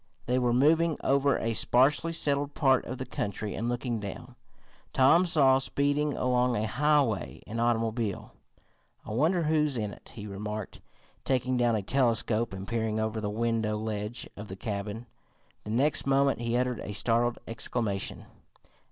[0.25, 4.35] They were moving over a sparsely settled part of the country, and looking down,
[4.93, 8.31] Tom saw, speeding along a highway, an automobile.
[9.05, 10.81] "I wonder who's in it?" he remarked,
[11.23, 15.05] taking down a telescope and peering over the window ledge of the cabin.
[15.65, 18.25] The next moment he uttered a startled exclamation.